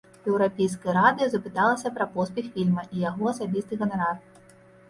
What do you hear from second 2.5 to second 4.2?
фільма і яго асабісты ганарар.